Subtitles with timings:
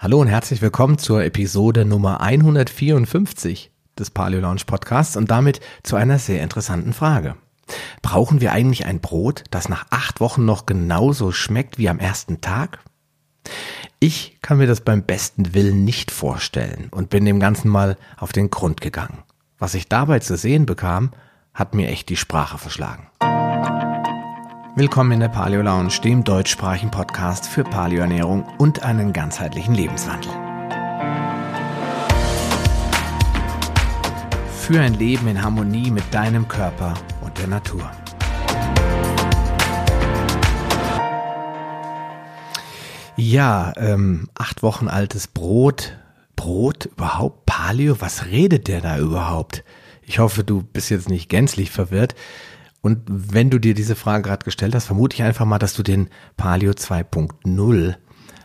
[0.00, 5.96] Hallo und herzlich willkommen zur Episode Nummer 154 des Paleo Lounge Podcasts und damit zu
[5.96, 7.34] einer sehr interessanten Frage.
[8.00, 12.40] Brauchen wir eigentlich ein Brot, das nach acht Wochen noch genauso schmeckt wie am ersten
[12.40, 12.78] Tag?
[13.98, 18.30] Ich kann mir das beim besten Willen nicht vorstellen und bin dem Ganzen mal auf
[18.30, 19.24] den Grund gegangen.
[19.58, 21.10] Was ich dabei zu sehen bekam,
[21.54, 23.08] hat mir echt die Sprache verschlagen.
[24.78, 30.30] Willkommen in der Paleo Lounge, dem deutschsprachigen Podcast für Paleoernährung und einen ganzheitlichen Lebenswandel.
[34.60, 37.90] Für ein Leben in Harmonie mit deinem Körper und der Natur.
[43.16, 45.96] Ja, ähm, acht Wochen altes Brot.
[46.36, 47.46] Brot überhaupt?
[47.46, 48.00] Paleo?
[48.00, 49.64] Was redet der da überhaupt?
[50.02, 52.14] Ich hoffe, du bist jetzt nicht gänzlich verwirrt.
[52.80, 55.82] Und wenn du dir diese Frage gerade gestellt hast, vermute ich einfach mal, dass du
[55.82, 57.96] den Palio 2.0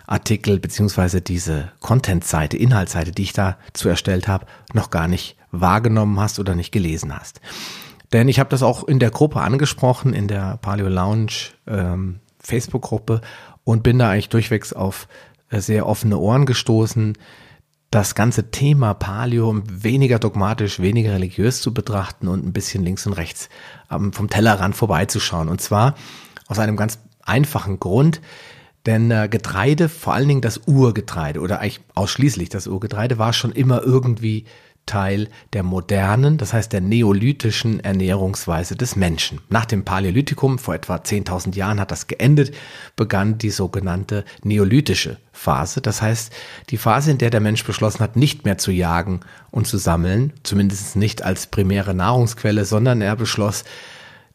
[0.05, 6.39] Artikel beziehungsweise diese Content-Seite, Inhaltsseite, die ich dazu erstellt habe, noch gar nicht wahrgenommen hast
[6.39, 7.41] oder nicht gelesen hast.
[8.11, 13.21] Denn ich habe das auch in der Gruppe angesprochen, in der Paleo Lounge ähm, Facebook-Gruppe
[13.63, 15.07] und bin da eigentlich durchwegs auf
[15.49, 17.17] äh, sehr offene Ohren gestoßen
[17.93, 23.13] das ganze Thema Paleo weniger dogmatisch, weniger religiös zu betrachten und ein bisschen links und
[23.13, 23.49] rechts
[23.91, 25.47] ähm, vom Tellerrand vorbeizuschauen.
[25.47, 25.93] Und zwar
[26.47, 28.19] aus einem ganz einfachen Grund,
[28.87, 33.51] denn äh, Getreide, vor allen Dingen das Urgetreide oder eigentlich ausschließlich das Urgetreide, war schon
[33.51, 34.45] immer irgendwie
[34.85, 39.39] Teil der modernen, das heißt der neolithischen Ernährungsweise des Menschen.
[39.49, 42.53] Nach dem Paläolithikum vor etwa 10.000 Jahren hat das geendet,
[42.95, 46.33] begann die sogenannte neolithische Phase, das heißt
[46.69, 50.33] die Phase, in der der Mensch beschlossen hat, nicht mehr zu jagen und zu sammeln,
[50.43, 53.63] zumindest nicht als primäre Nahrungsquelle, sondern er beschloss,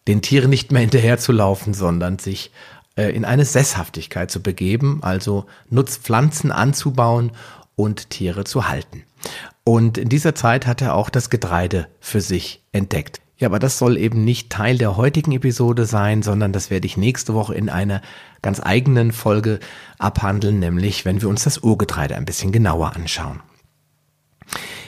[0.08, 2.50] den Tieren nicht mehr hinterherzulaufen, sondern sich
[2.96, 7.32] äh, in eine Sesshaftigkeit zu begeben, also Nutzpflanzen anzubauen
[7.78, 9.04] und Tiere zu halten.
[9.64, 13.20] Und in dieser Zeit hat er auch das Getreide für sich entdeckt.
[13.38, 16.96] Ja, aber das soll eben nicht Teil der heutigen Episode sein, sondern das werde ich
[16.96, 18.02] nächste Woche in einer
[18.42, 19.60] ganz eigenen Folge
[19.98, 23.40] abhandeln, nämlich wenn wir uns das Urgetreide ein bisschen genauer anschauen.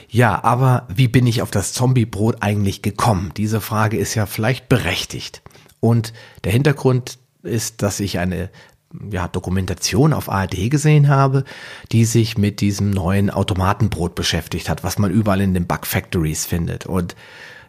[0.09, 3.31] Ja, aber wie bin ich auf das Zombiebrot eigentlich gekommen?
[3.37, 5.41] Diese Frage ist ja vielleicht berechtigt.
[5.79, 6.11] Und
[6.43, 8.49] der Hintergrund ist, dass ich eine
[9.11, 11.43] ja, Dokumentation auf ARD gesehen habe,
[11.91, 16.45] die sich mit diesem neuen Automatenbrot beschäftigt hat, was man überall in den Bug Factories
[16.45, 16.85] findet.
[16.85, 17.15] Und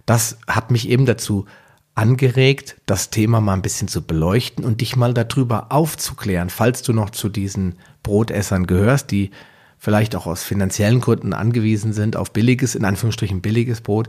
[0.06, 1.46] das hat mich eben dazu
[1.94, 6.92] angeregt, das Thema mal ein bisschen zu beleuchten und dich mal darüber aufzuklären, falls du
[6.92, 9.30] noch zu diesen Brotessern gehörst, die
[9.78, 14.08] vielleicht auch aus finanziellen Gründen angewiesen sind auf billiges, in Anführungsstrichen billiges Brot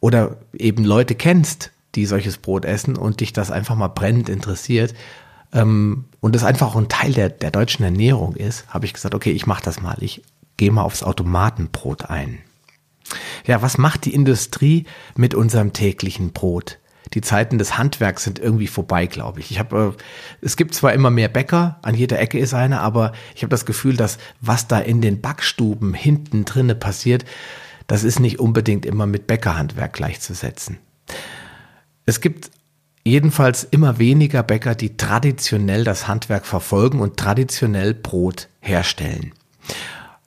[0.00, 4.94] oder eben Leute kennst, die solches Brot essen und dich das einfach mal brennend interessiert,
[5.52, 9.14] ähm, und das einfach auch ein Teil der, der deutschen Ernährung ist, habe ich gesagt,
[9.14, 9.96] okay, ich mache das mal.
[10.00, 10.22] Ich
[10.56, 12.38] gehe mal aufs Automatenbrot ein.
[13.46, 14.86] Ja, was macht die Industrie
[15.16, 16.78] mit unserem täglichen Brot?
[17.14, 19.50] Die Zeiten des Handwerks sind irgendwie vorbei, glaube ich.
[19.50, 20.02] Ich habe, äh,
[20.40, 23.66] es gibt zwar immer mehr Bäcker, an jeder Ecke ist einer, aber ich habe das
[23.66, 27.24] Gefühl, dass was da in den Backstuben hinten drinne passiert,
[27.86, 30.78] das ist nicht unbedingt immer mit Bäckerhandwerk gleichzusetzen.
[32.06, 32.50] Es gibt
[33.04, 39.32] jedenfalls immer weniger Bäcker, die traditionell das Handwerk verfolgen und traditionell Brot herstellen.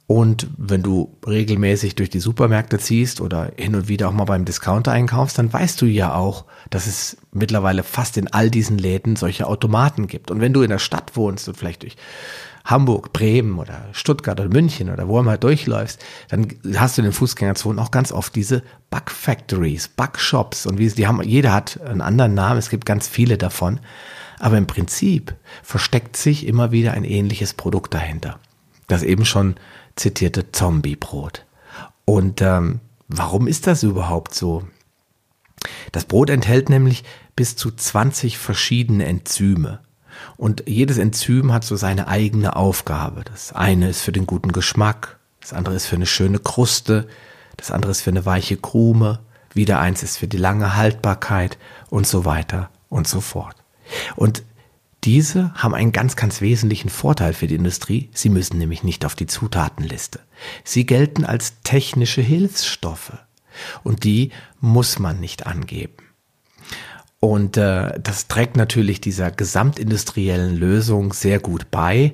[0.08, 4.46] Und wenn du regelmäßig durch die Supermärkte ziehst oder hin und wieder auch mal beim
[4.46, 9.16] Discounter einkaufst, dann weißt du ja auch, dass es mittlerweile fast in all diesen Läden
[9.16, 10.30] solche Automaten gibt.
[10.30, 11.96] Und wenn du in der Stadt wohnst und vielleicht durch
[12.66, 17.14] Hamburg, Bremen oder Stuttgart oder München oder wo immer durchläufst, dann hast du in den
[17.14, 18.62] Fußgängerzonen auch ganz oft diese
[18.92, 22.86] Bug Factories, Bug Shops und wie die haben, jeder hat einen anderen Namen, es gibt
[22.86, 23.80] ganz viele davon.
[24.40, 28.40] Aber im Prinzip versteckt sich immer wieder ein ähnliches Produkt dahinter.
[28.88, 29.56] Das eben schon
[29.95, 31.45] zitierte Zombie-Brot.
[32.06, 34.63] Und ähm, warum ist das überhaupt so?
[35.91, 37.03] Das Brot enthält nämlich
[37.35, 39.79] bis zu 20 verschiedene Enzyme.
[40.38, 43.23] Und jedes Enzym hat so seine eigene Aufgabe.
[43.25, 47.07] Das eine ist für den guten Geschmack, das andere ist für eine schöne Kruste,
[47.57, 49.19] das andere ist für eine weiche Krume,
[49.53, 51.57] wieder eins ist für die lange Haltbarkeit
[51.89, 53.56] und so weiter und so fort.
[54.15, 54.44] Und
[55.06, 58.10] diese haben einen ganz, ganz wesentlichen Vorteil für die Industrie.
[58.13, 60.19] Sie müssen nämlich nicht auf die Zutatenliste.
[60.63, 63.13] Sie gelten als technische Hilfsstoffe.
[63.84, 65.94] Und die muss man nicht angeben.
[67.19, 72.13] Und äh, das trägt natürlich dieser gesamtindustriellen Lösung sehr gut bei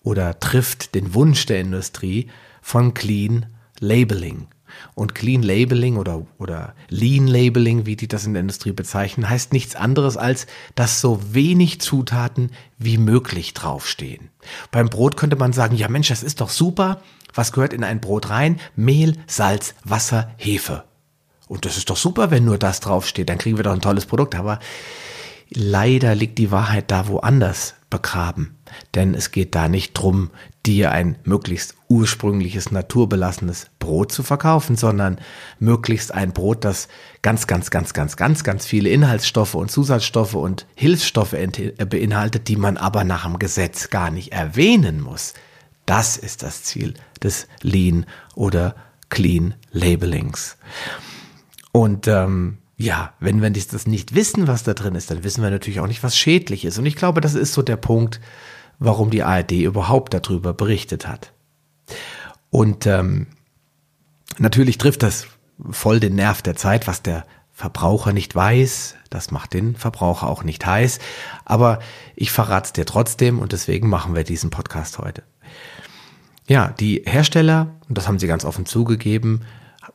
[0.00, 2.28] oder trifft den Wunsch der Industrie
[2.60, 3.46] von Clean
[3.78, 4.48] Labeling.
[4.94, 9.52] Und Clean Labeling oder, oder Lean Labeling, wie die das in der Industrie bezeichnen, heißt
[9.52, 14.30] nichts anderes als, dass so wenig Zutaten wie möglich draufstehen.
[14.70, 17.02] Beim Brot könnte man sagen, ja Mensch, das ist doch super.
[17.34, 18.60] Was gehört in ein Brot rein?
[18.76, 20.84] Mehl, Salz, Wasser, Hefe.
[21.48, 23.28] Und das ist doch super, wenn nur das draufsteht.
[23.28, 24.34] Dann kriegen wir doch ein tolles Produkt.
[24.34, 24.60] Aber
[25.50, 28.56] leider liegt die Wahrheit da woanders begraben.
[28.94, 30.30] Denn es geht da nicht drum,
[30.66, 35.18] dir ein möglichst ursprüngliches, naturbelassenes Brot zu verkaufen, sondern
[35.58, 36.88] möglichst ein Brot, das
[37.22, 41.36] ganz, ganz, ganz, ganz, ganz, ganz viele Inhaltsstoffe und Zusatzstoffe und Hilfsstoffe
[41.88, 45.34] beinhaltet, die man aber nach dem Gesetz gar nicht erwähnen muss.
[45.86, 48.74] Das ist das Ziel des Lean oder
[49.10, 50.56] Clean Labelings.
[51.70, 55.50] Und ähm, ja, wenn wir das nicht wissen, was da drin ist, dann wissen wir
[55.50, 56.78] natürlich auch nicht, was schädlich ist.
[56.78, 58.20] Und ich glaube, das ist so der Punkt,
[58.78, 61.32] warum die ARD überhaupt darüber berichtet hat.
[62.50, 63.28] Und ähm,
[64.38, 65.26] natürlich trifft das
[65.70, 68.96] voll den Nerv der Zeit, was der Verbraucher nicht weiß.
[69.08, 70.98] Das macht den Verbraucher auch nicht heiß.
[71.44, 71.78] Aber
[72.16, 75.22] ich verrate es dir trotzdem und deswegen machen wir diesen Podcast heute.
[76.48, 79.42] Ja, die Hersteller, und das haben sie ganz offen zugegeben,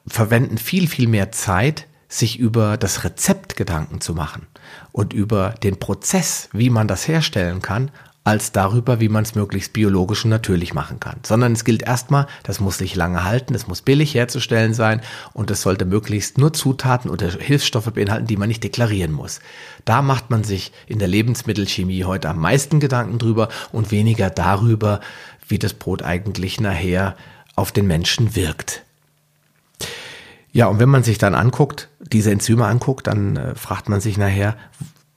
[0.07, 4.47] verwenden viel, viel mehr Zeit, sich über das Rezept Gedanken zu machen
[4.91, 7.91] und über den Prozess, wie man das herstellen kann,
[8.25, 11.19] als darüber, wie man es möglichst biologisch und natürlich machen kann.
[11.25, 15.01] Sondern es gilt erstmal, das muss sich lange halten, es muss billig herzustellen sein
[15.33, 19.39] und es sollte möglichst nur Zutaten oder Hilfsstoffe beinhalten, die man nicht deklarieren muss.
[19.85, 24.99] Da macht man sich in der Lebensmittelchemie heute am meisten Gedanken drüber und weniger darüber,
[25.47, 27.15] wie das Brot eigentlich nachher
[27.55, 28.83] auf den Menschen wirkt.
[30.51, 34.17] Ja, und wenn man sich dann anguckt, diese Enzyme anguckt, dann äh, fragt man sich
[34.17, 34.55] nachher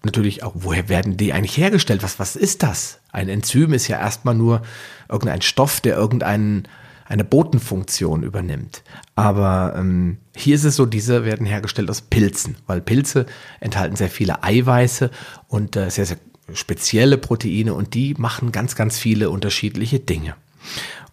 [0.04, 2.02] natürlich auch, woher werden die eigentlich hergestellt?
[2.02, 3.00] Was, was ist das?
[3.12, 4.62] Ein Enzym ist ja erstmal nur
[5.08, 6.68] irgendein Stoff, der irgendeinen
[7.06, 8.82] eine Botenfunktion übernimmt.
[9.16, 13.26] Aber ähm, hier ist es so, diese werden hergestellt aus Pilzen, weil Pilze
[13.60, 15.10] enthalten sehr viele Eiweiße
[15.48, 16.16] und äh, sehr, sehr
[16.54, 20.36] spezielle Proteine und die machen ganz, ganz viele unterschiedliche Dinge.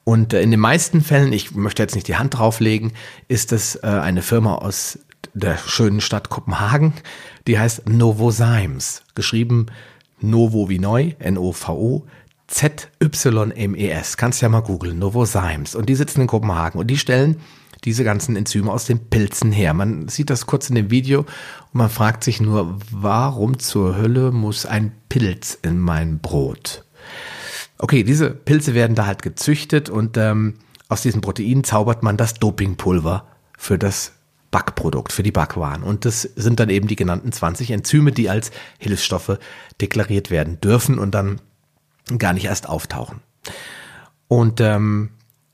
[0.09, 2.93] Und äh, in den meisten Fällen, ich möchte jetzt nicht die Hand drauflegen,
[3.27, 4.97] ist es äh, eine Firma aus
[5.35, 6.93] der schönen Stadt Kopenhagen,
[7.45, 9.67] die heißt Novozymes, geschrieben
[10.19, 12.07] Novo wie neu, N-O-V-O,
[12.47, 14.17] Z-Y-M-E-S.
[14.17, 15.75] Kannst ja mal googeln, Novozymes.
[15.75, 17.39] Und die sitzen in Kopenhagen und die stellen
[17.83, 19.75] diese ganzen Enzyme aus den Pilzen her.
[19.75, 21.27] Man sieht das kurz in dem Video und
[21.73, 26.83] man fragt sich nur, warum zur Hölle muss ein Pilz in mein Brot?
[27.79, 30.55] Okay, diese Pilze werden da halt gezüchtet und ähm,
[30.89, 33.25] aus diesen Proteinen zaubert man das Dopingpulver
[33.57, 34.13] für das
[34.51, 35.83] Backprodukt, für die Backwaren.
[35.83, 39.39] Und das sind dann eben die genannten 20 Enzyme, die als Hilfsstoffe
[39.79, 41.39] deklariert werden dürfen und dann
[42.17, 43.21] gar nicht erst auftauchen.
[44.27, 45.11] Und ähm,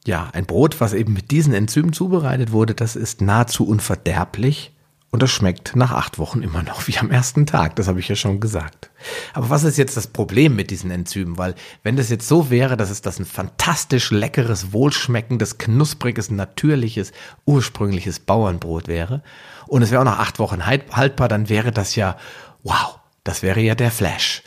[0.07, 4.74] ja, ein Brot, was eben mit diesen Enzymen zubereitet wurde, das ist nahezu unverderblich
[5.15, 7.77] und das schmeckt nach acht Wochen immer noch wie am ersten Tag.
[7.77, 8.89] Das habe ich ja schon gesagt.
[9.33, 11.37] Aber was ist jetzt das Problem mit diesen Enzymen?
[11.37, 17.13] Weil wenn das jetzt so wäre, dass es das ein fantastisch leckeres, wohlschmeckendes, knuspriges, natürliches,
[17.45, 19.23] ursprüngliches Bauernbrot wäre
[19.67, 22.17] und es wäre auch nach acht Wochen haltbar, dann wäre das ja,
[22.63, 24.43] wow, das wäre ja der Flash.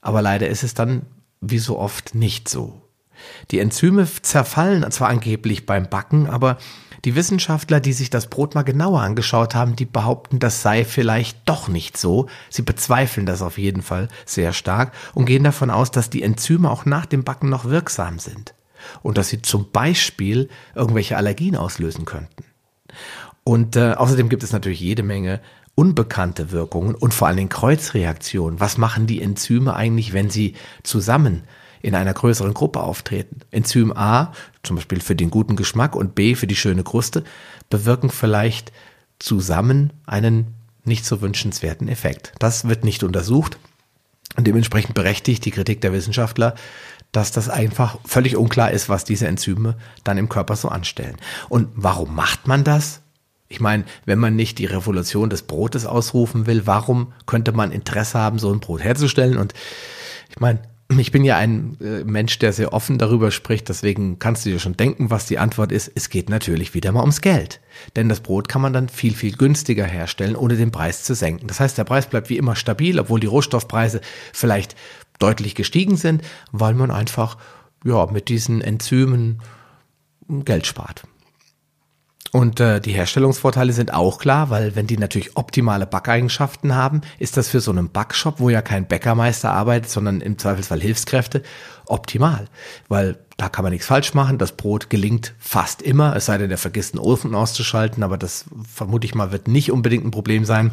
[0.00, 1.06] Aber leider ist es dann
[1.40, 2.82] wie so oft nicht so.
[3.50, 6.58] Die Enzyme zerfallen zwar angeblich beim Backen, aber
[7.04, 11.38] die Wissenschaftler, die sich das Brot mal genauer angeschaut haben, die behaupten, das sei vielleicht
[11.44, 12.28] doch nicht so.
[12.48, 16.70] Sie bezweifeln das auf jeden Fall sehr stark und gehen davon aus, dass die Enzyme
[16.70, 18.54] auch nach dem Backen noch wirksam sind
[19.02, 22.44] und dass sie zum Beispiel irgendwelche Allergien auslösen könnten.
[23.44, 25.40] Und äh, außerdem gibt es natürlich jede Menge
[25.74, 28.60] unbekannte Wirkungen und vor allen Dingen Kreuzreaktionen.
[28.60, 31.44] Was machen die Enzyme eigentlich, wenn sie zusammen
[31.84, 33.40] in einer größeren Gruppe auftreten.
[33.50, 37.24] Enzym A, zum Beispiel für den guten Geschmack und B für die schöne Kruste,
[37.68, 38.72] bewirken vielleicht
[39.18, 42.32] zusammen einen nicht so wünschenswerten Effekt.
[42.38, 43.58] Das wird nicht untersucht
[44.34, 46.54] und dementsprechend berechtigt die Kritik der Wissenschaftler,
[47.12, 51.16] dass das einfach völlig unklar ist, was diese Enzyme dann im Körper so anstellen.
[51.50, 53.02] Und warum macht man das?
[53.48, 58.18] Ich meine, wenn man nicht die Revolution des Brotes ausrufen will, warum könnte man Interesse
[58.18, 59.36] haben, so ein Brot herzustellen?
[59.36, 59.52] Und
[60.30, 60.60] ich meine,
[60.98, 64.58] ich bin ja ein äh, Mensch, der sehr offen darüber spricht, deswegen kannst du dir
[64.58, 65.90] schon denken, was die Antwort ist.
[65.94, 67.60] Es geht natürlich wieder mal ums Geld.
[67.96, 71.46] Denn das Brot kann man dann viel, viel günstiger herstellen, ohne den Preis zu senken.
[71.46, 74.00] Das heißt, der Preis bleibt wie immer stabil, obwohl die Rohstoffpreise
[74.32, 74.76] vielleicht
[75.18, 76.22] deutlich gestiegen sind,
[76.52, 77.36] weil man einfach
[77.84, 79.40] ja, mit diesen Enzymen
[80.28, 81.04] Geld spart.
[82.34, 87.36] Und äh, die Herstellungsvorteile sind auch klar, weil wenn die natürlich optimale Backeigenschaften haben, ist
[87.36, 91.44] das für so einen Backshop, wo ja kein Bäckermeister arbeitet, sondern im Zweifelsfall Hilfskräfte,
[91.86, 92.48] optimal.
[92.88, 94.38] Weil da kann man nichts falsch machen.
[94.38, 98.46] Das Brot gelingt fast immer, es sei denn, der vergisst den Ofen auszuschalten, aber das
[98.68, 100.72] vermute ich mal wird nicht unbedingt ein Problem sein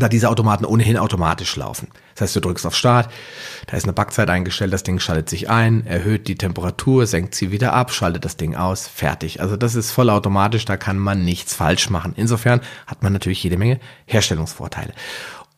[0.00, 1.88] da diese Automaten ohnehin automatisch laufen.
[2.14, 3.10] Das heißt, du drückst auf Start,
[3.66, 7.50] da ist eine Backzeit eingestellt, das Ding schaltet sich ein, erhöht die Temperatur, senkt sie
[7.50, 9.40] wieder ab, schaltet das Ding aus, fertig.
[9.40, 12.14] Also das ist vollautomatisch, da kann man nichts falsch machen.
[12.16, 14.92] Insofern hat man natürlich jede Menge Herstellungsvorteile.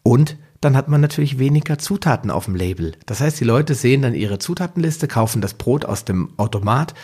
[0.02, 2.92] Und dann hat man natürlich weniger Zutaten auf dem Label.
[3.06, 6.94] Das heißt, die Leute sehen dann ihre Zutatenliste, kaufen das Brot aus dem Automat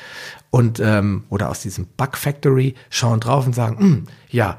[0.50, 4.58] und ähm, oder aus diesem Bug Factory, schauen drauf und sagen, hm, ja,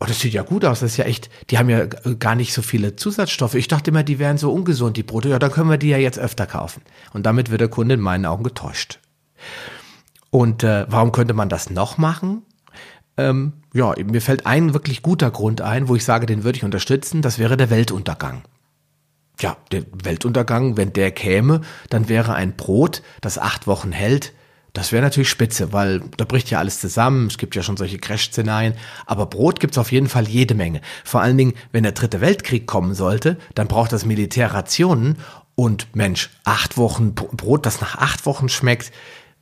[0.00, 2.52] oh, das sieht ja gut aus, das ist ja echt, die haben ja gar nicht
[2.52, 3.54] so viele Zusatzstoffe.
[3.54, 5.28] Ich dachte immer, die wären so ungesund, die Brote.
[5.28, 6.82] Ja, dann können wir die ja jetzt öfter kaufen.
[7.12, 9.00] Und damit wird der Kunde in meinen Augen getäuscht.
[10.30, 12.42] Und äh, warum könnte man das noch machen?
[13.16, 16.64] Ähm, ja, mir fällt ein wirklich guter Grund ein, wo ich sage, den würde ich
[16.64, 18.42] unterstützen, das wäre der Weltuntergang.
[19.40, 24.32] Ja, der Weltuntergang, wenn der käme, dann wäre ein Brot, das acht Wochen hält,
[24.72, 27.26] das wäre natürlich spitze, weil da bricht ja alles zusammen.
[27.26, 28.74] Es gibt ja schon solche Crash-Szenarien.
[29.06, 30.80] Aber Brot gibt's auf jeden Fall jede Menge.
[31.04, 35.16] Vor allen Dingen, wenn der dritte Weltkrieg kommen sollte, dann braucht das Militär Rationen.
[35.54, 38.92] Und Mensch, acht Wochen Brot, das nach acht Wochen schmeckt,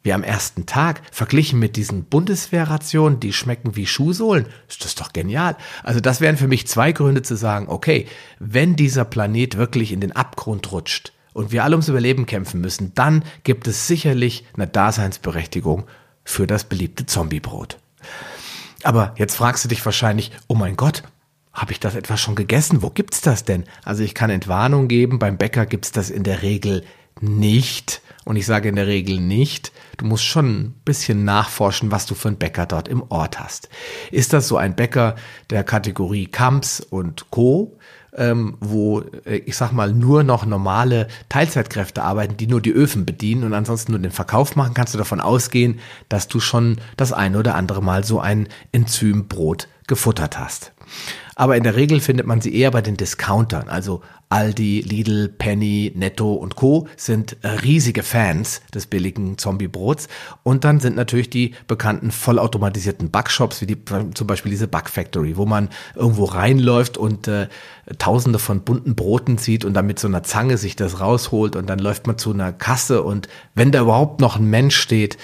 [0.02, 5.12] wie am ersten Tag, verglichen mit diesen Bundeswehrrationen, die schmecken wie Schuhsohlen, ist das doch
[5.12, 5.56] genial.
[5.82, 8.06] Also das wären für mich zwei Gründe zu sagen, okay,
[8.38, 12.92] wenn dieser Planet wirklich in den Abgrund rutscht und wir alle ums Überleben kämpfen müssen,
[12.94, 15.84] dann gibt es sicherlich eine Daseinsberechtigung
[16.24, 17.78] für das beliebte Zombiebrot.
[18.82, 21.02] Aber jetzt fragst du dich wahrscheinlich, oh mein Gott,
[21.52, 22.80] habe ich das etwas schon gegessen?
[22.80, 23.64] Wo gibt's das denn?
[23.84, 26.84] Also ich kann Entwarnung geben, beim Bäcker gibt's das in der Regel
[27.20, 28.00] nicht.
[28.24, 29.72] Und ich sage in der Regel nicht.
[29.98, 33.68] Du musst schon ein bisschen nachforschen, was du für einen Bäcker dort im Ort hast.
[34.10, 35.16] Ist das so ein Bäcker
[35.50, 37.78] der Kategorie Kamps und Co.,
[38.16, 43.06] ähm, wo, äh, ich sag mal, nur noch normale Teilzeitkräfte arbeiten, die nur die Öfen
[43.06, 47.12] bedienen und ansonsten nur den Verkauf machen, kannst du davon ausgehen, dass du schon das
[47.12, 50.72] eine oder andere Mal so ein Enzymbrot gefuttert hast.
[51.34, 55.92] Aber in der Regel findet man sie eher bei den Discountern, also Aldi, Lidl, Penny,
[55.94, 56.88] Netto und Co.
[56.96, 60.08] sind riesige Fans des billigen Zombiebrots.
[60.42, 63.78] Und dann sind natürlich die bekannten vollautomatisierten Backshops, wie die,
[64.14, 67.48] zum Beispiel diese Bug Factory, wo man irgendwo reinläuft und äh,
[67.98, 71.68] tausende von bunten Broten sieht und dann mit so einer Zange sich das rausholt und
[71.68, 75.18] dann läuft man zu einer Kasse und wenn da überhaupt noch ein Mensch steht,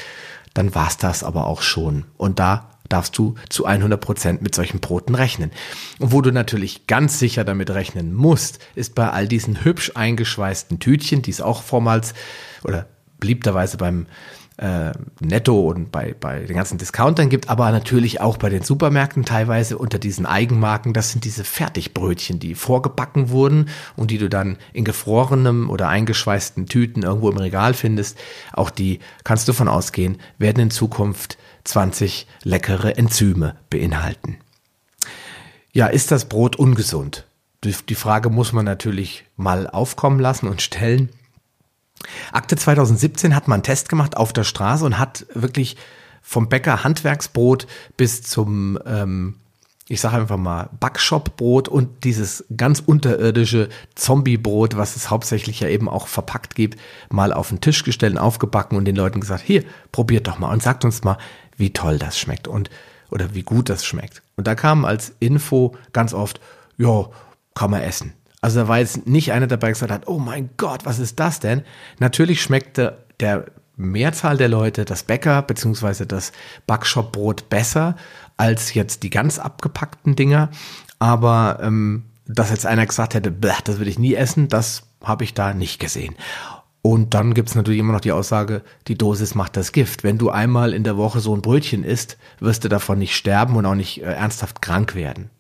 [0.55, 2.05] dann war's das aber auch schon.
[2.17, 5.51] Und da darfst du zu 100 Prozent mit solchen Broten rechnen.
[5.99, 10.79] Und wo du natürlich ganz sicher damit rechnen musst, ist bei all diesen hübsch eingeschweißten
[10.79, 12.15] Tütchen, die es auch vormals
[12.65, 12.87] oder
[13.19, 14.07] beliebterweise beim
[14.59, 19.25] äh, Netto und bei, bei den ganzen Discountern gibt, aber natürlich auch bei den Supermärkten
[19.25, 20.93] teilweise unter diesen Eigenmarken.
[20.93, 26.67] Das sind diese Fertigbrötchen, die vorgebacken wurden und die du dann in gefrorenem oder eingeschweißten
[26.67, 28.19] Tüten irgendwo im Regal findest.
[28.53, 34.39] Auch die kannst du von ausgehen, werden in Zukunft 20 leckere Enzyme beinhalten.
[35.73, 37.27] Ja, ist das Brot ungesund?
[37.65, 41.11] Die Frage muss man natürlich mal aufkommen lassen und stellen.
[42.33, 45.77] Akte 2017 hat man einen Test gemacht auf der Straße und hat wirklich
[46.23, 47.67] vom Bäcker Handwerksbrot
[47.97, 49.37] bis zum ähm,
[49.93, 55.87] ich sage einfach mal, Backshop-Brot und dieses ganz unterirdische Zombie-Brot, was es hauptsächlich ja eben
[55.87, 56.81] auch verpackt gibt,
[57.11, 60.63] mal auf den Tisch gestellt, aufgebacken und den Leuten gesagt, hier, probiert doch mal und
[60.63, 61.19] sagt uns mal,
[61.59, 62.71] wie toll das schmeckt und
[63.11, 64.23] oder wie gut das schmeckt.
[64.37, 66.41] Und da kam als Info ganz oft,
[66.79, 67.11] ja,
[67.55, 68.15] kann man essen.
[68.41, 71.21] Also da war jetzt nicht einer dabei, der gesagt hat, oh mein Gott, was ist
[71.21, 71.65] das denn?
[71.99, 73.45] Natürlich schmeckte der
[73.77, 76.07] Mehrzahl der Leute das Bäcker bzw.
[76.07, 76.33] das
[76.67, 77.97] Backshop-Brot besser
[78.43, 80.51] als jetzt die ganz abgepackten Dinger.
[80.99, 85.33] Aber ähm, dass jetzt einer gesagt hätte, das würde ich nie essen, das habe ich
[85.33, 86.17] da nicht gesehen.
[86.83, 90.03] Und dann gibt's natürlich immer noch die Aussage, die Dosis macht das Gift.
[90.03, 93.55] Wenn du einmal in der Woche so ein Brötchen isst, wirst du davon nicht sterben
[93.55, 95.31] und auch nicht äh, ernsthaft krank werden.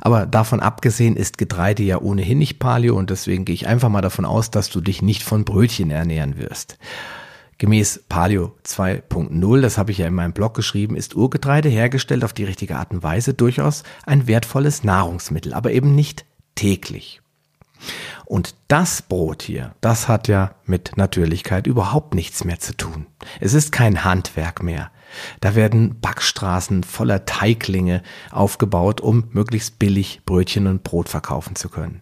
[0.00, 4.02] Aber davon abgesehen ist Getreide ja ohnehin nicht Paleo und deswegen gehe ich einfach mal
[4.02, 6.78] davon aus, dass du dich nicht von Brötchen ernähren wirst.
[7.62, 12.32] Gemäß Paleo 2.0, das habe ich ja in meinem Blog geschrieben, ist Urgetreide hergestellt auf
[12.32, 16.24] die richtige Art und Weise durchaus ein wertvolles Nahrungsmittel, aber eben nicht
[16.56, 17.20] täglich.
[18.24, 23.06] Und das Brot hier, das hat ja mit Natürlichkeit überhaupt nichts mehr zu tun.
[23.38, 24.90] Es ist kein Handwerk mehr.
[25.38, 28.02] Da werden Backstraßen voller Teiglinge
[28.32, 32.00] aufgebaut, um möglichst billig Brötchen und Brot verkaufen zu können.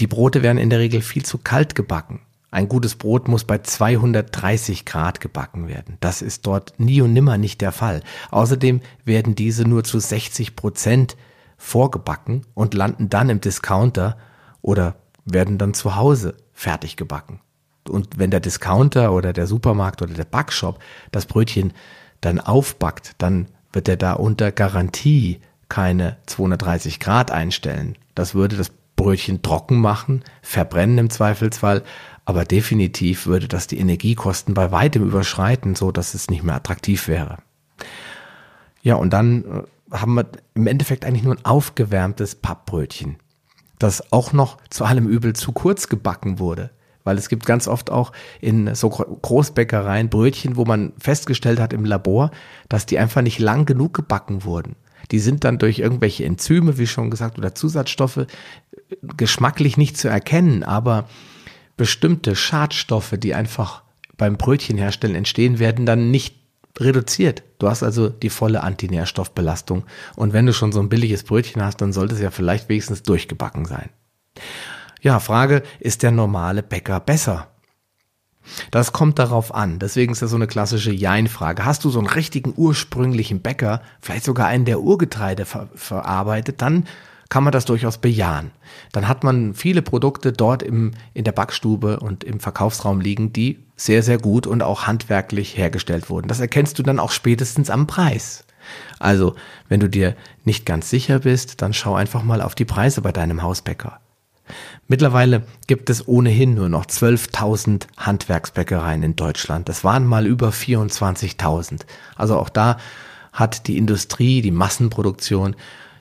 [0.00, 2.22] Die Brote werden in der Regel viel zu kalt gebacken.
[2.50, 5.98] Ein gutes Brot muss bei 230 Grad gebacken werden.
[6.00, 8.02] Das ist dort nie und nimmer nicht der Fall.
[8.30, 11.16] Außerdem werden diese nur zu 60 Prozent
[11.58, 14.16] vorgebacken und landen dann im Discounter
[14.62, 17.40] oder werden dann zu Hause fertig gebacken.
[17.86, 20.78] Und wenn der Discounter oder der Supermarkt oder der Backshop
[21.10, 21.72] das Brötchen
[22.20, 27.96] dann aufbackt, dann wird er da unter Garantie keine 230 Grad einstellen.
[28.14, 31.82] Das würde das Brötchen trocken machen, verbrennen im Zweifelsfall,
[32.28, 37.08] aber definitiv würde das die Energiekosten bei weitem überschreiten, so dass es nicht mehr attraktiv
[37.08, 37.38] wäre.
[38.82, 43.16] Ja, und dann äh, haben wir im Endeffekt eigentlich nur ein aufgewärmtes Pappbrötchen,
[43.78, 46.68] das auch noch zu allem Übel zu kurz gebacken wurde.
[47.02, 51.86] Weil es gibt ganz oft auch in so Großbäckereien Brötchen, wo man festgestellt hat im
[51.86, 52.30] Labor,
[52.68, 54.76] dass die einfach nicht lang genug gebacken wurden.
[55.12, 58.26] Die sind dann durch irgendwelche Enzyme, wie schon gesagt, oder Zusatzstoffe
[59.16, 61.08] geschmacklich nicht zu erkennen, aber
[61.78, 63.82] bestimmte Schadstoffe, die einfach
[64.18, 66.36] beim Brötchenherstellen entstehen, werden dann nicht
[66.78, 67.42] reduziert.
[67.58, 69.84] Du hast also die volle Antinährstoffbelastung.
[70.16, 73.02] Und wenn du schon so ein billiges Brötchen hast, dann sollte es ja vielleicht wenigstens
[73.02, 73.88] durchgebacken sein.
[75.00, 77.48] Ja, Frage, ist der normale Bäcker besser?
[78.70, 79.78] Das kommt darauf an.
[79.78, 81.64] Deswegen ist das so eine klassische Jein-Frage.
[81.64, 86.84] Hast du so einen richtigen ursprünglichen Bäcker, vielleicht sogar einen, der Urgetreide ver verarbeitet, dann
[87.28, 88.50] kann man das durchaus bejahen.
[88.92, 93.58] Dann hat man viele Produkte dort im, in der Backstube und im Verkaufsraum liegen, die
[93.76, 96.28] sehr, sehr gut und auch handwerklich hergestellt wurden.
[96.28, 98.44] Das erkennst du dann auch spätestens am Preis.
[98.98, 99.34] Also,
[99.68, 103.12] wenn du dir nicht ganz sicher bist, dann schau einfach mal auf die Preise bei
[103.12, 104.00] deinem Hausbäcker.
[104.86, 109.68] Mittlerweile gibt es ohnehin nur noch 12.000 Handwerksbäckereien in Deutschland.
[109.68, 111.82] Das waren mal über 24.000.
[112.16, 112.78] Also auch da
[113.32, 115.54] hat die Industrie, die Massenproduktion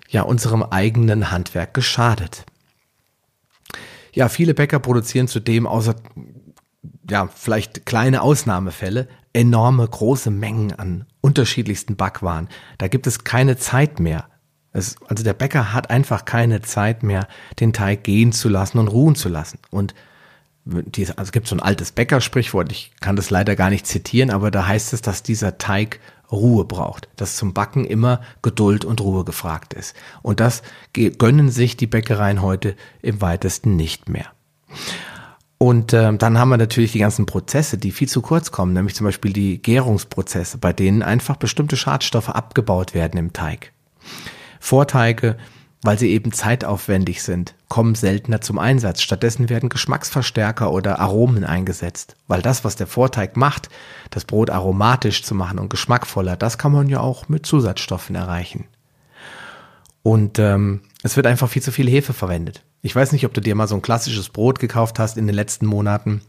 [0.07, 2.45] ja unserem eigenen Handwerk geschadet.
[4.13, 5.95] Ja, viele Bäcker produzieren zudem außer
[7.09, 12.49] ja, vielleicht kleine Ausnahmefälle enorme große Mengen an unterschiedlichsten Backwaren.
[12.79, 14.25] Da gibt es keine Zeit mehr.
[14.73, 17.27] Es, also der Bäcker hat einfach keine Zeit mehr,
[17.59, 19.59] den Teig gehen zu lassen und ruhen zu lassen.
[19.69, 19.93] Und
[20.65, 24.51] also es gibt so ein altes Bäckersprichwort, ich kann das leider gar nicht zitieren, aber
[24.51, 25.99] da heißt es, dass dieser Teig
[26.31, 29.95] Ruhe braucht, dass zum Backen immer Geduld und Ruhe gefragt ist.
[30.21, 30.61] Und das
[30.93, 34.27] gönnen sich die Bäckereien heute im weitesten nicht mehr.
[35.57, 38.93] Und äh, dann haben wir natürlich die ganzen Prozesse, die viel zu kurz kommen, nämlich
[38.93, 43.71] zum Beispiel die Gärungsprozesse, bei denen einfach bestimmte Schadstoffe abgebaut werden im Teig.
[44.59, 45.37] Vorteige
[45.83, 49.01] weil sie eben zeitaufwendig sind, kommen seltener zum Einsatz.
[49.01, 53.69] Stattdessen werden Geschmacksverstärker oder Aromen eingesetzt, weil das, was der Vorteig macht,
[54.09, 58.65] das Brot aromatisch zu machen und geschmackvoller, das kann man ja auch mit Zusatzstoffen erreichen.
[60.03, 62.63] Und ähm, es wird einfach viel zu viel Hefe verwendet.
[62.81, 65.35] Ich weiß nicht, ob du dir mal so ein klassisches Brot gekauft hast in den
[65.35, 66.21] letzten Monaten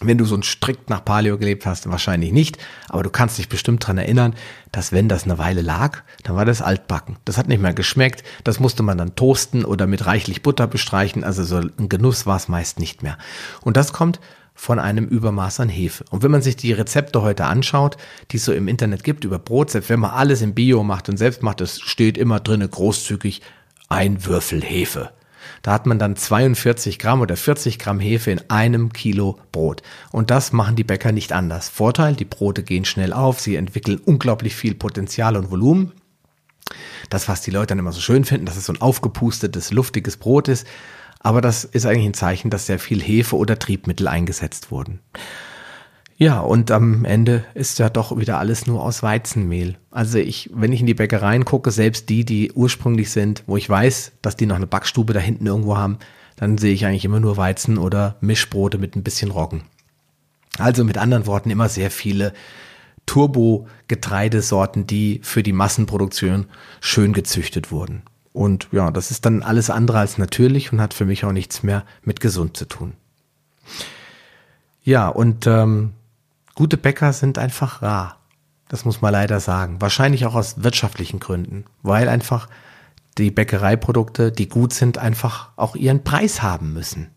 [0.00, 2.56] wenn du so strikt nach Paleo gelebt hast, wahrscheinlich nicht,
[2.88, 4.34] aber du kannst dich bestimmt dran erinnern,
[4.72, 7.16] dass wenn das eine Weile lag, dann war das altbacken.
[7.26, 11.22] Das hat nicht mehr geschmeckt, das musste man dann toasten oder mit reichlich Butter bestreichen,
[11.22, 13.18] also so ein Genuss war es meist nicht mehr.
[13.60, 14.20] Und das kommt
[14.54, 16.04] von einem Übermaß an Hefe.
[16.10, 17.96] Und wenn man sich die Rezepte heute anschaut,
[18.30, 21.08] die es so im Internet gibt über Brot, selbst wenn man alles im Bio macht
[21.08, 23.42] und selbst macht, es steht immer drinne großzügig
[23.88, 25.10] ein Würfel Hefe.
[25.62, 29.82] Da hat man dann 42 Gramm oder 40 Gramm Hefe in einem Kilo Brot.
[30.12, 31.68] Und das machen die Bäcker nicht anders.
[31.68, 35.92] Vorteil, die Brote gehen schnell auf, sie entwickeln unglaublich viel Potenzial und Volumen.
[37.08, 40.16] Das, was die Leute dann immer so schön finden, dass es so ein aufgepustetes, luftiges
[40.16, 40.66] Brot ist.
[41.18, 45.00] Aber das ist eigentlich ein Zeichen, dass sehr viel Hefe oder Triebmittel eingesetzt wurden.
[46.22, 49.78] Ja, und am Ende ist ja doch wieder alles nur aus Weizenmehl.
[49.90, 53.70] Also ich, wenn ich in die Bäckereien gucke, selbst die, die ursprünglich sind, wo ich
[53.70, 55.98] weiß, dass die noch eine Backstube da hinten irgendwo haben,
[56.36, 59.62] dann sehe ich eigentlich immer nur Weizen oder Mischbrote mit ein bisschen Roggen.
[60.58, 62.34] Also mit anderen Worten immer sehr viele
[63.06, 66.48] Turbo-Getreidesorten, die für die Massenproduktion
[66.82, 68.02] schön gezüchtet wurden.
[68.34, 71.62] Und ja, das ist dann alles andere als natürlich und hat für mich auch nichts
[71.62, 72.92] mehr mit gesund zu tun.
[74.82, 75.94] Ja, und ähm,
[76.60, 78.18] Gute Bäcker sind einfach rar.
[78.68, 79.80] Das muss man leider sagen.
[79.80, 82.50] Wahrscheinlich auch aus wirtschaftlichen Gründen, weil einfach
[83.16, 87.08] die Bäckereiprodukte, die gut sind, einfach auch ihren Preis haben müssen.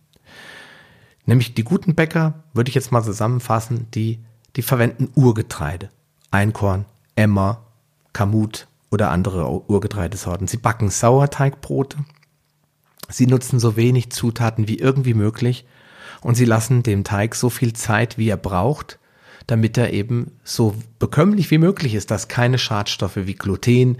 [1.25, 4.23] Nämlich die guten Bäcker, würde ich jetzt mal zusammenfassen, die,
[4.55, 5.89] die verwenden Urgetreide.
[6.31, 6.85] Einkorn,
[7.17, 7.65] Emmer,
[8.13, 10.47] Kamut oder andere Urgetreidesorten.
[10.47, 11.97] Sie backen Sauerteigbrote.
[13.09, 15.65] Sie nutzen so wenig Zutaten wie irgendwie möglich
[16.21, 18.99] und sie lassen dem Teig so viel Zeit, wie er braucht,
[19.47, 23.97] damit er eben so bekömmlich wie möglich ist, dass keine Schadstoffe wie Gluten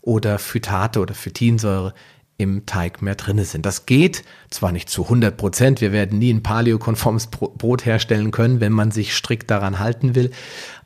[0.00, 1.94] oder Phytate oder Phytinsäure
[2.38, 3.64] im Teig mehr drinne sind.
[3.64, 8.60] Das geht zwar nicht zu 100 Prozent, wir werden nie ein paleokonformes Brot herstellen können,
[8.60, 10.30] wenn man sich strikt daran halten will,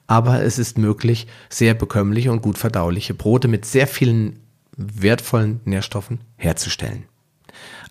[0.06, 4.40] aber es ist möglich, sehr bekömmliche und gut verdauliche Brote mit sehr vielen
[4.76, 7.04] wertvollen Nährstoffen herzustellen.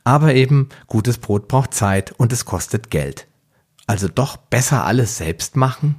[0.03, 3.27] Aber eben gutes Brot braucht Zeit und es kostet Geld.
[3.88, 5.95] Also doch besser alles selbst machen?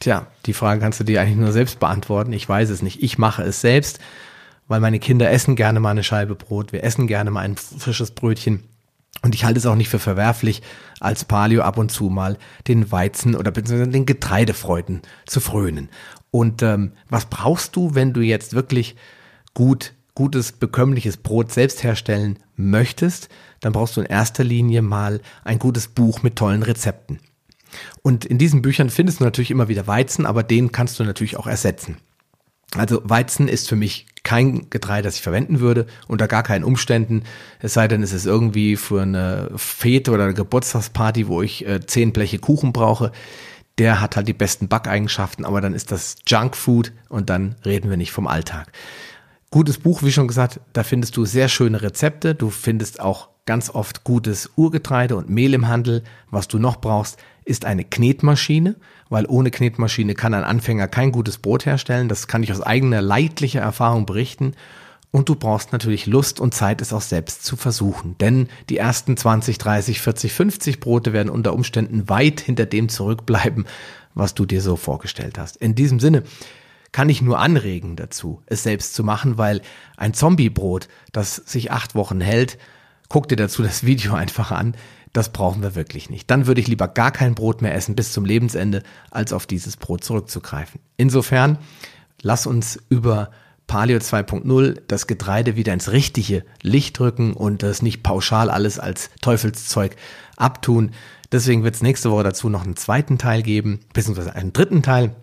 [0.00, 2.32] Tja, die Frage kannst du dir eigentlich nur selbst beantworten.
[2.32, 3.02] Ich weiß es nicht.
[3.02, 4.00] Ich mache es selbst,
[4.66, 6.72] weil meine Kinder essen gerne mal eine Scheibe Brot.
[6.72, 8.64] Wir essen gerne mal ein frisches Brötchen.
[9.22, 10.62] Und ich halte es auch nicht für verwerflich,
[11.00, 15.90] als Paleo ab und zu mal den Weizen oder beziehungsweise den Getreidefreuden zu frönen.
[16.30, 18.96] Und ähm, was brauchst du, wenn du jetzt wirklich
[19.52, 23.28] gut, gutes, bekömmliches Brot selbst herstellen möchtest?
[23.60, 27.18] Dann brauchst du in erster Linie mal ein gutes Buch mit tollen Rezepten.
[28.02, 31.36] Und in diesen Büchern findest du natürlich immer wieder Weizen, aber den kannst du natürlich
[31.36, 31.96] auch ersetzen.
[32.76, 37.24] Also Weizen ist für mich kein Getreide, das ich verwenden würde, unter gar keinen Umständen.
[37.58, 41.84] Es sei denn, es ist irgendwie für eine Fete oder eine Geburtstagsparty, wo ich äh,
[41.84, 43.10] zehn Bleche Kuchen brauche.
[43.78, 47.96] Der hat halt die besten Backeigenschaften, aber dann ist das Junkfood und dann reden wir
[47.96, 48.70] nicht vom Alltag.
[49.50, 52.36] Gutes Buch, wie schon gesagt, da findest du sehr schöne Rezepte.
[52.36, 56.04] Du findest auch ganz oft gutes Urgetreide und Mehl im Handel.
[56.30, 57.18] Was du noch brauchst,
[57.50, 58.76] ist eine Knetmaschine,
[59.10, 62.08] weil ohne Knetmaschine kann ein Anfänger kein gutes Brot herstellen.
[62.08, 64.54] Das kann ich aus eigener leidlicher Erfahrung berichten.
[65.10, 68.16] Und du brauchst natürlich Lust und Zeit, es auch selbst zu versuchen.
[68.18, 73.66] Denn die ersten 20, 30, 40, 50 Brote werden unter Umständen weit hinter dem zurückbleiben,
[74.14, 75.56] was du dir so vorgestellt hast.
[75.56, 76.22] In diesem Sinne
[76.92, 79.60] kann ich nur anregen dazu, es selbst zu machen, weil
[79.96, 82.58] ein Zombiebrot, das sich acht Wochen hält,
[83.10, 84.74] guck dir dazu das Video einfach an,
[85.12, 86.30] das brauchen wir wirklich nicht.
[86.30, 89.76] Dann würde ich lieber gar kein Brot mehr essen bis zum Lebensende, als auf dieses
[89.76, 90.80] Brot zurückzugreifen.
[90.96, 91.58] Insofern,
[92.22, 93.30] lass uns über
[93.66, 99.10] Paleo 2.0 das Getreide wieder ins richtige Licht drücken und das nicht pauschal alles als
[99.20, 99.96] Teufelszeug
[100.36, 100.92] abtun.
[101.32, 105.14] Deswegen wird es nächste Woche dazu noch einen zweiten Teil geben, beziehungsweise einen dritten Teil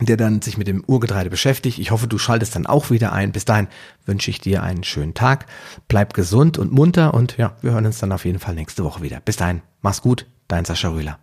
[0.00, 1.78] der dann sich mit dem Urgetreide beschäftigt.
[1.78, 3.32] Ich hoffe, du schaltest dann auch wieder ein.
[3.32, 3.68] Bis dahin
[4.06, 5.46] wünsche ich dir einen schönen Tag.
[5.88, 9.02] Bleib gesund und munter und ja, wir hören uns dann auf jeden Fall nächste Woche
[9.02, 9.20] wieder.
[9.20, 11.18] Bis dahin, mach's gut, dein Sascha Rühler.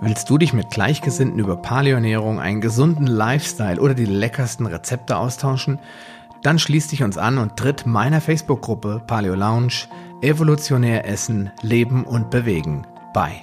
[0.00, 5.80] Willst du dich mit Gleichgesinnten über Paleoernährung, einen gesunden Lifestyle oder die leckersten Rezepte austauschen?
[6.42, 9.88] Dann schließ dich uns an und tritt meiner Facebook-Gruppe Paleo Lounge
[10.22, 13.42] Evolutionär Essen, Leben und Bewegen bei.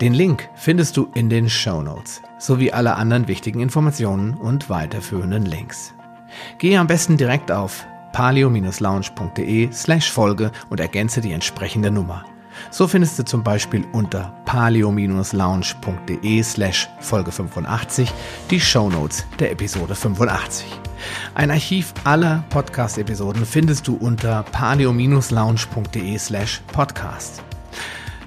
[0.00, 5.46] Den Link findest du in den Show Notes sowie alle anderen wichtigen Informationen und weiterführenden
[5.46, 5.94] Links.
[6.58, 12.24] Gehe am besten direkt auf palio-lounge.de slash Folge und ergänze die entsprechende Nummer.
[12.70, 18.12] So findest du zum Beispiel unter palio-lounge.de slash Folge 85
[18.50, 20.66] die Show Notes der Episode 85.
[21.34, 27.42] Ein Archiv aller Podcast-Episoden findest du unter palio-lounge.de slash podcast.